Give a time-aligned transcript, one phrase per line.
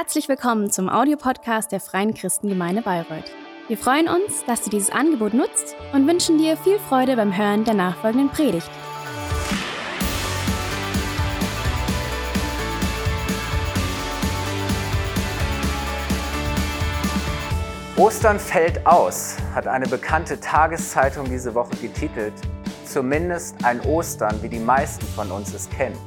[0.00, 3.32] Herzlich willkommen zum Audiopodcast der Freien Christengemeinde Bayreuth.
[3.66, 7.64] Wir freuen uns, dass du dieses Angebot nutzt und wünschen dir viel Freude beim Hören
[7.64, 8.70] der nachfolgenden Predigt.
[17.96, 22.34] Ostern fällt aus, hat eine bekannte Tageszeitung diese Woche getitelt.
[22.84, 25.98] Zumindest ein Ostern, wie die meisten von uns es kennen.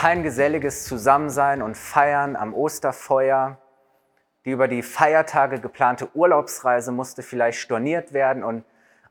[0.00, 3.58] Kein geselliges Zusammensein und Feiern am Osterfeuer.
[4.44, 8.64] Die über die Feiertage geplante Urlaubsreise musste vielleicht storniert werden und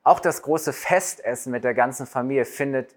[0.04, 2.96] auch das große Festessen mit der ganzen Familie findet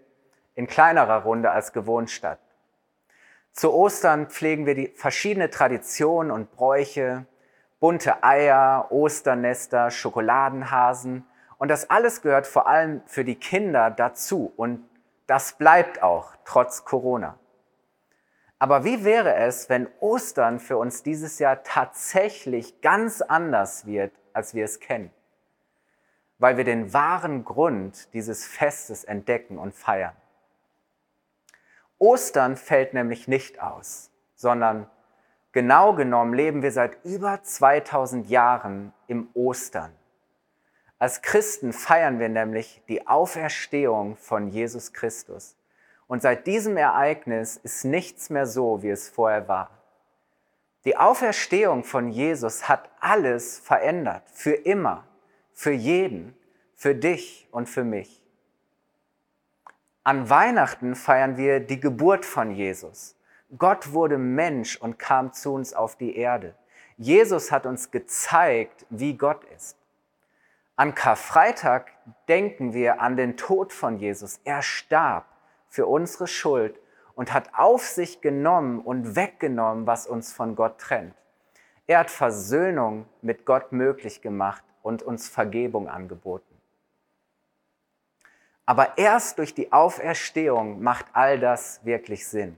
[0.55, 2.39] in kleinerer Runde als gewohnt statt.
[3.51, 7.27] Zu Ostern pflegen wir die verschiedene Traditionen und Bräuche,
[7.81, 11.27] bunte Eier, Osternester, Schokoladenhasen.
[11.59, 14.53] Und das alles gehört vor allem für die Kinder dazu.
[14.57, 14.89] Und
[15.27, 17.37] das bleibt auch trotz Corona.
[18.61, 24.55] Aber wie wäre es, wenn Ostern für uns dieses Jahr tatsächlich ganz anders wird, als
[24.55, 25.11] wir es kennen?
[26.39, 30.15] Weil wir den wahren Grund dieses Festes entdecken und feiern.
[31.99, 34.89] Ostern fällt nämlich nicht aus, sondern
[35.53, 39.93] Genau genommen leben wir seit über 2000 Jahren im Ostern.
[40.99, 45.57] Als Christen feiern wir nämlich die Auferstehung von Jesus Christus.
[46.11, 49.71] Und seit diesem Ereignis ist nichts mehr so, wie es vorher war.
[50.85, 55.05] Die Auferstehung von Jesus hat alles verändert, für immer,
[55.53, 56.37] für jeden,
[56.75, 58.25] für dich und für mich.
[60.03, 63.15] An Weihnachten feiern wir die Geburt von Jesus.
[63.57, 66.57] Gott wurde Mensch und kam zu uns auf die Erde.
[66.97, 69.77] Jesus hat uns gezeigt, wie Gott ist.
[70.75, 71.93] An Karfreitag
[72.27, 74.41] denken wir an den Tod von Jesus.
[74.43, 75.30] Er starb
[75.71, 76.79] für unsere Schuld
[77.15, 81.15] und hat auf sich genommen und weggenommen, was uns von Gott trennt.
[81.87, 86.45] Er hat Versöhnung mit Gott möglich gemacht und uns Vergebung angeboten.
[88.67, 92.57] Aber erst durch die Auferstehung macht all das wirklich Sinn.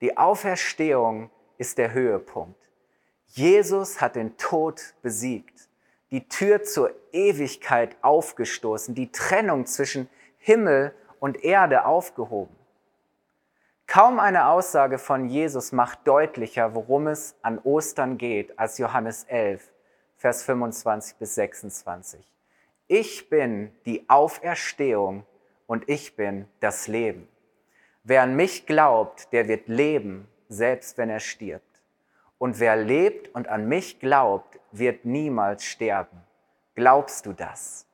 [0.00, 2.60] Die Auferstehung ist der Höhepunkt.
[3.26, 5.68] Jesus hat den Tod besiegt,
[6.10, 10.08] die Tür zur Ewigkeit aufgestoßen, die Trennung zwischen
[10.38, 12.56] Himmel und Erde aufgehoben.
[13.86, 19.72] Kaum eine Aussage von Jesus macht deutlicher, worum es an Ostern geht, als Johannes 11,
[20.16, 22.26] Vers 25 bis 26.
[22.88, 25.24] Ich bin die Auferstehung
[25.68, 27.28] und ich bin das Leben.
[28.02, 31.82] Wer an mich glaubt, der wird leben, selbst wenn er stirbt.
[32.38, 36.20] Und wer lebt und an mich glaubt, wird niemals sterben.
[36.74, 37.86] Glaubst du das?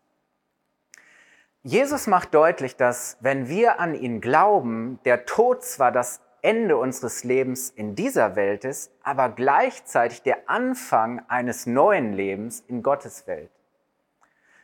[1.68, 7.24] Jesus macht deutlich, dass wenn wir an ihn glauben, der Tod zwar das Ende unseres
[7.24, 13.50] Lebens in dieser Welt ist, aber gleichzeitig der Anfang eines neuen Lebens in Gottes Welt.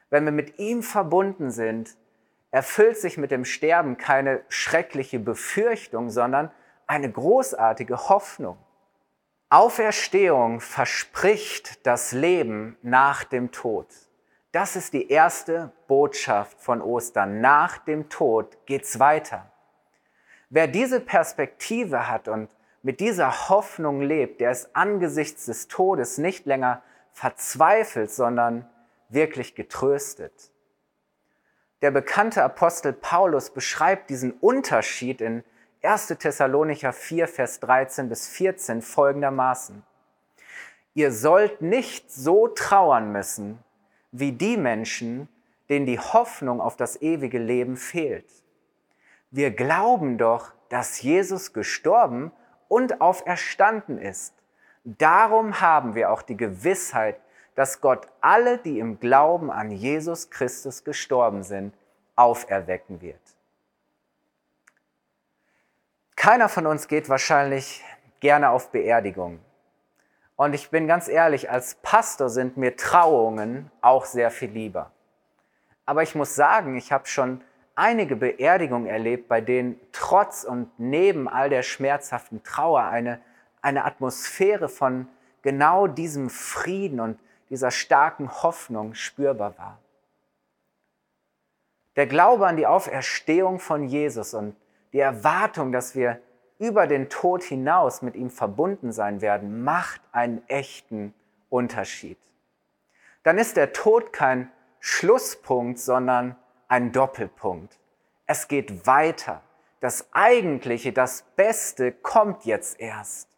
[0.08, 1.94] Wenn wir mit ihm verbunden sind,
[2.50, 6.50] erfüllt sich mit dem Sterben keine schreckliche Befürchtung, sondern
[6.86, 8.56] eine großartige Hoffnung.
[9.50, 13.88] Auferstehung verspricht das Leben nach dem Tod.
[14.54, 17.40] Das ist die erste Botschaft von Ostern.
[17.40, 19.50] Nach dem Tod geht's weiter.
[20.48, 26.46] Wer diese Perspektive hat und mit dieser Hoffnung lebt, der ist angesichts des Todes nicht
[26.46, 28.70] länger verzweifelt, sondern
[29.08, 30.52] wirklich getröstet.
[31.82, 35.42] Der bekannte Apostel Paulus beschreibt diesen Unterschied in
[35.82, 36.06] 1.
[36.16, 39.82] Thessalonicher 4, Vers 13 bis 14 folgendermaßen.
[40.94, 43.58] Ihr sollt nicht so trauern müssen
[44.14, 45.28] wie die Menschen,
[45.68, 48.30] denen die Hoffnung auf das ewige Leben fehlt.
[49.32, 52.30] Wir glauben doch, dass Jesus gestorben
[52.68, 54.32] und auferstanden ist.
[54.84, 57.18] Darum haben wir auch die Gewissheit,
[57.56, 61.74] dass Gott alle, die im Glauben an Jesus Christus gestorben sind,
[62.14, 63.20] auferwecken wird.
[66.14, 67.82] Keiner von uns geht wahrscheinlich
[68.20, 69.40] gerne auf Beerdigungen.
[70.36, 74.90] Und ich bin ganz ehrlich, als Pastor sind mir Trauungen auch sehr viel lieber.
[75.86, 77.42] Aber ich muss sagen, ich habe schon
[77.76, 83.20] einige Beerdigungen erlebt, bei denen trotz und neben all der schmerzhaften Trauer eine,
[83.62, 85.08] eine Atmosphäre von
[85.42, 87.18] genau diesem Frieden und
[87.50, 89.78] dieser starken Hoffnung spürbar war.
[91.96, 94.56] Der Glaube an die Auferstehung von Jesus und
[94.92, 96.20] die Erwartung, dass wir
[96.58, 101.14] über den Tod hinaus mit ihm verbunden sein werden, macht einen echten
[101.50, 102.18] Unterschied.
[103.22, 106.36] Dann ist der Tod kein Schlusspunkt, sondern
[106.68, 107.78] ein Doppelpunkt.
[108.26, 109.42] Es geht weiter.
[109.80, 113.28] Das Eigentliche, das Beste kommt jetzt erst.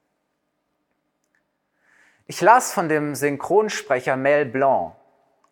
[2.27, 4.95] Ich las von dem Synchronsprecher Mel Blanc.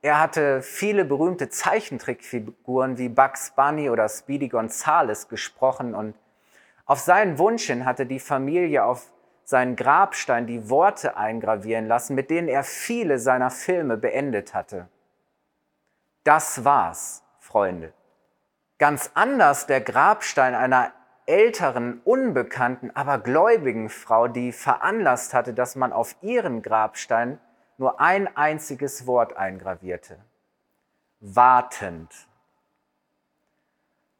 [0.02, 6.14] Er hatte viele berühmte Zeichentrickfiguren wie Bugs Bunny oder Speedy Gonzales gesprochen und
[6.86, 9.10] auf seinen Wunsch hin hatte die Familie auf
[9.44, 14.88] seinen Grabstein die Worte eingravieren lassen, mit denen er viele seiner Filme beendet hatte.
[16.24, 17.92] Das war's, Freunde.
[18.78, 20.92] Ganz anders der Grabstein einer
[21.26, 27.38] älteren, unbekannten, aber gläubigen Frau, die veranlasst hatte, dass man auf ihren Grabstein
[27.78, 30.18] nur ein einziges Wort eingravierte.
[31.20, 32.10] Wartend.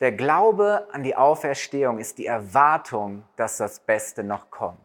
[0.00, 4.78] Der Glaube an die Auferstehung ist die Erwartung, dass das Beste noch kommt.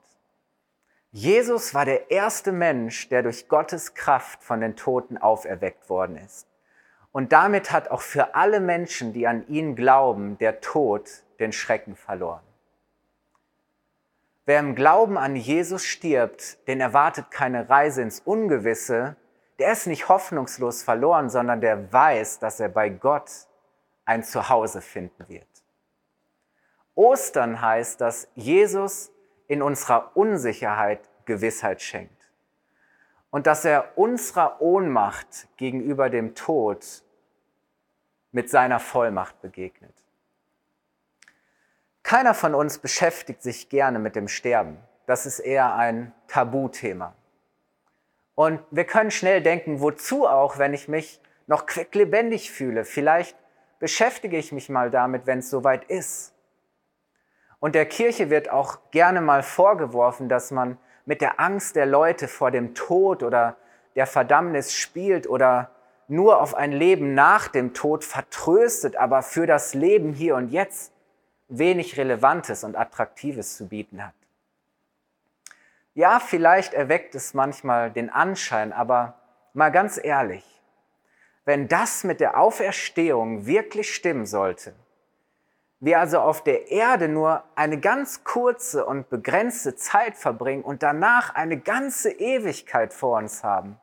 [1.12, 6.48] Jesus war der erste Mensch, der durch Gottes Kraft von den Toten auferweckt worden ist.
[7.12, 11.10] Und damit hat auch für alle Menschen, die an ihn glauben, der Tod
[11.40, 12.44] den Schrecken verloren.
[14.46, 19.16] Wer im Glauben an Jesus stirbt, den erwartet keine Reise ins Ungewisse,
[19.58, 23.30] der ist nicht hoffnungslos verloren, sondern der weiß, dass er bei Gott
[24.10, 25.48] ein Zuhause finden wird.
[26.96, 29.12] Ostern heißt, dass Jesus
[29.48, 32.32] in unserer Unsicherheit Gewissheit schenkt
[33.30, 37.04] und dass er unserer Ohnmacht gegenüber dem Tod
[38.32, 39.94] mit seiner Vollmacht begegnet.
[42.02, 44.80] Keiner von uns beschäftigt sich gerne mit dem Sterben.
[45.06, 47.14] Das ist eher ein Tabuthema.
[48.34, 52.86] Und wir können schnell denken, wozu auch, wenn ich mich noch quicklebendig fühle.
[52.86, 53.36] Vielleicht
[53.80, 56.34] beschäftige ich mich mal damit, wenn es soweit ist.
[57.60, 62.28] Und der Kirche wird auch gerne mal vorgeworfen, dass man mit der Angst der Leute
[62.28, 63.58] vor dem Tod oder
[63.96, 65.72] der Verdammnis spielt oder
[66.08, 70.94] nur auf ein Leben nach dem Tod vertröstet, aber für das Leben hier und jetzt
[71.48, 74.14] wenig Relevantes und Attraktives zu bieten hat.
[75.94, 79.16] Ja, vielleicht erweckt es manchmal den Anschein, aber
[79.54, 80.44] mal ganz ehrlich,
[81.46, 84.76] wenn das mit der Auferstehung wirklich stimmen sollte,
[85.82, 91.34] wir also auf der Erde nur eine ganz kurze und begrenzte Zeit verbringen und danach
[91.36, 93.80] eine ganze Ewigkeit vor uns haben,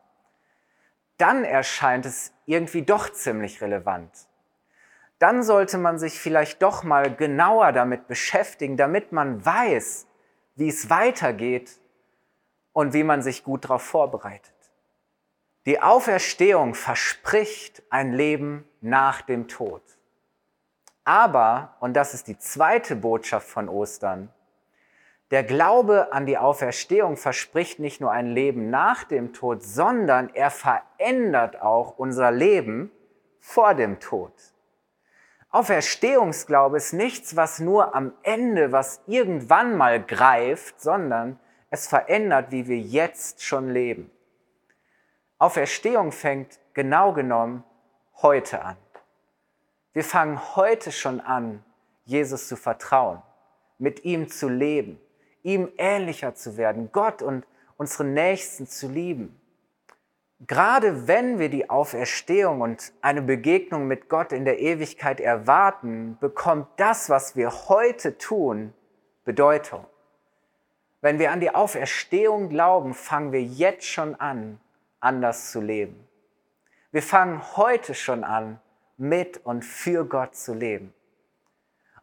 [1.16, 4.10] dann erscheint es irgendwie doch ziemlich relevant.
[5.18, 10.06] Dann sollte man sich vielleicht doch mal genauer damit beschäftigen, damit man weiß,
[10.56, 11.80] wie es weitergeht
[12.74, 14.52] und wie man sich gut darauf vorbereitet.
[15.66, 19.82] Die Auferstehung verspricht ein Leben nach dem Tod.
[21.04, 24.32] Aber, und das ist die zweite Botschaft von Ostern,
[25.32, 30.52] der Glaube an die Auferstehung verspricht nicht nur ein Leben nach dem Tod, sondern er
[30.52, 32.92] verändert auch unser Leben
[33.40, 34.32] vor dem Tod.
[35.50, 41.40] Auferstehungsglaube ist nichts, was nur am Ende, was irgendwann mal greift, sondern
[41.70, 44.12] es verändert, wie wir jetzt schon leben.
[45.38, 47.62] Auferstehung fängt genau genommen
[48.22, 48.76] heute an.
[49.92, 51.62] Wir fangen heute schon an,
[52.04, 53.22] Jesus zu vertrauen,
[53.78, 54.98] mit ihm zu leben,
[55.42, 57.46] ihm ähnlicher zu werden, Gott und
[57.76, 59.38] unseren Nächsten zu lieben.
[60.40, 66.68] Gerade wenn wir die Auferstehung und eine Begegnung mit Gott in der Ewigkeit erwarten, bekommt
[66.76, 68.72] das, was wir heute tun,
[69.24, 69.84] Bedeutung.
[71.02, 74.60] Wenn wir an die Auferstehung glauben, fangen wir jetzt schon an,
[75.00, 76.06] anders zu leben.
[76.92, 78.60] Wir fangen heute schon an,
[78.96, 80.94] mit und für Gott zu leben.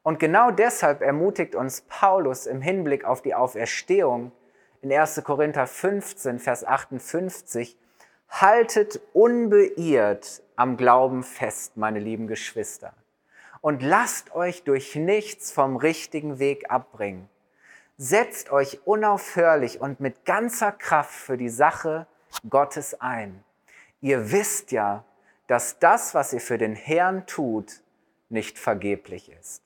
[0.03, 4.31] Und genau deshalb ermutigt uns Paulus im Hinblick auf die Auferstehung
[4.81, 5.23] in 1.
[5.23, 7.77] Korinther 15, Vers 58,
[8.29, 12.93] haltet unbeirrt am Glauben fest, meine lieben Geschwister,
[13.61, 17.29] und lasst euch durch nichts vom richtigen Weg abbringen.
[17.97, 22.07] Setzt euch unaufhörlich und mit ganzer Kraft für die Sache
[22.49, 23.43] Gottes ein.
[24.01, 25.05] Ihr wisst ja,
[25.47, 27.81] dass das, was ihr für den Herrn tut,
[28.29, 29.61] nicht vergeblich ist.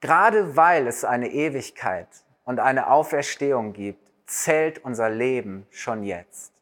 [0.00, 2.08] Gerade weil es eine Ewigkeit
[2.44, 6.52] und eine Auferstehung gibt, zählt unser Leben schon jetzt.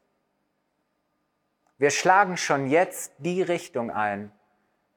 [1.79, 4.31] Wir schlagen schon jetzt die Richtung ein,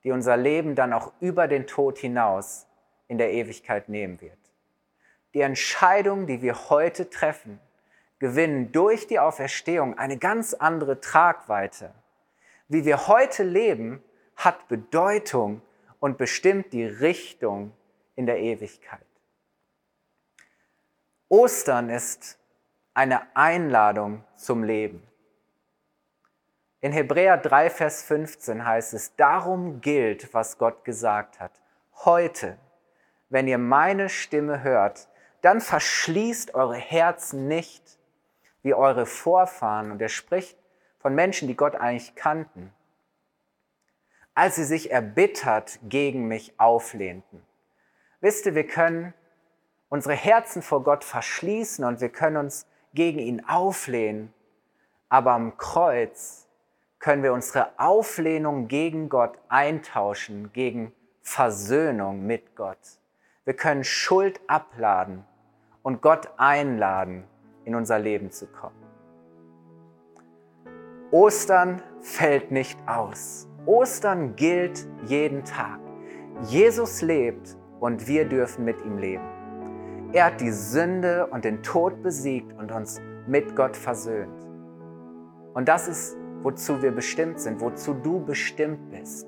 [0.03, 2.67] die unser Leben dann auch über den Tod hinaus
[3.07, 4.37] in der Ewigkeit nehmen wird.
[5.33, 7.59] Die Entscheidungen, die wir heute treffen,
[8.23, 11.93] gewinnen durch die Auferstehung eine ganz andere Tragweite
[12.73, 14.03] wie wir heute leben,
[14.35, 15.61] hat Bedeutung
[15.99, 17.71] und bestimmt die Richtung
[18.15, 19.05] in der Ewigkeit.
[21.29, 22.39] Ostern ist
[22.93, 25.03] eine Einladung zum Leben.
[26.81, 31.51] In Hebräer 3, Vers 15 heißt es, darum gilt, was Gott gesagt hat.
[32.05, 32.57] Heute,
[33.29, 35.07] wenn ihr meine Stimme hört,
[35.41, 37.99] dann verschließt eure Herzen nicht,
[38.63, 40.57] wie eure Vorfahren und er spricht
[40.99, 42.73] von Menschen, die Gott eigentlich kannten,
[44.33, 47.45] als sie sich erbittert gegen mich auflehnten.
[48.21, 49.13] Wisst ihr, wir können
[49.89, 54.33] unsere Herzen vor Gott verschließen und wir können uns gegen ihn auflehnen,
[55.09, 56.47] aber am Kreuz
[56.99, 62.79] können wir unsere Auflehnung gegen Gott eintauschen gegen Versöhnung mit Gott.
[63.43, 65.25] Wir können Schuld abladen
[65.81, 67.25] und Gott einladen,
[67.65, 68.75] in unser Leben zu kommen.
[71.11, 73.47] Ostern fällt nicht aus.
[73.65, 75.79] Ostern gilt jeden Tag.
[76.47, 79.23] Jesus lebt und wir dürfen mit ihm leben.
[80.11, 84.47] Er hat die Sünde und den Tod besiegt und uns mit Gott versöhnt.
[85.53, 89.27] Und das ist, wozu wir bestimmt sind, wozu du bestimmt bist.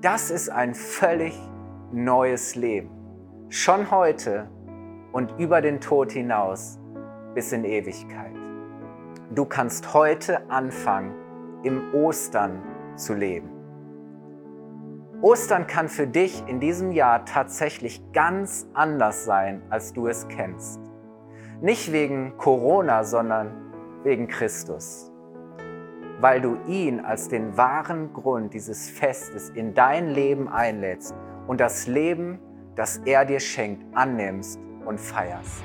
[0.00, 1.38] Das ist ein völlig
[1.92, 2.90] neues Leben.
[3.48, 4.48] Schon heute
[5.12, 6.78] und über den Tod hinaus
[7.34, 8.32] bis in Ewigkeit.
[9.34, 11.14] Du kannst heute anfangen,
[11.62, 12.62] im Ostern
[12.96, 13.50] zu leben.
[15.20, 20.80] Ostern kann für dich in diesem Jahr tatsächlich ganz anders sein, als du es kennst.
[21.60, 23.50] Nicht wegen Corona, sondern
[24.04, 25.10] wegen Christus.
[26.20, 31.14] Weil du ihn als den wahren Grund dieses Festes in dein Leben einlädst
[31.48, 32.38] und das Leben,
[32.76, 35.64] das er dir schenkt, annimmst und feierst.